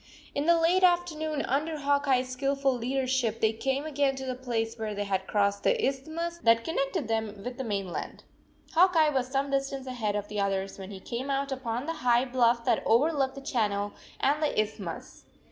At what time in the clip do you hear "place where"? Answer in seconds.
4.33-4.95